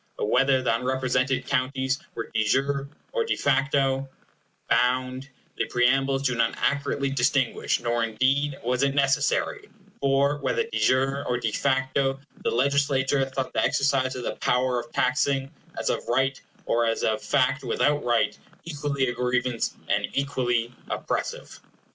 But 0.17 0.31
whether 0.31 0.63
the 0.63 0.73
unrepresented 0.73 1.45
counties 1.45 1.99
were 2.15 2.31
de 2.33 2.43
jure 2.43 2.87
or 3.11 3.23
de 3.23 3.35
facto 3.35 4.09
bound, 4.67 5.29
the 5.57 5.65
preambles 5.67 6.23
do 6.23 6.33
not 6.33 6.55
accurately 6.57 7.11
distinguish, 7.11 7.79
nor 7.79 8.03
indeed 8.03 8.57
was 8.63 8.81
it 8.81 8.95
necessary; 8.95 9.69
for, 10.01 10.37
whether 10.39 10.63
de 10.63 10.79
jure 10.79 11.23
or 11.27 11.37
de 11.37 11.51
facto, 11.51 12.19
the 12.43 12.49
Legislature 12.49 13.25
thought 13.25 13.53
the 13.53 13.61
exercise 13.63 14.15
of 14.15 14.23
the 14.23 14.37
power 14.37 14.79
of 14.79 14.91
taxing 14.91 15.51
as 15.77 15.91
of 15.91 16.07
right, 16.07 16.41
or 16.65 16.87
as 16.87 17.03
of 17.03 17.21
fact 17.21 17.63
without 17.63 18.03
right, 18.03 18.35
equally 18.65 19.07
a 19.07 19.13
grievance, 19.13 19.75
and 19.87 20.07
equally 20.13 20.73
oppressive. 20.89 21.59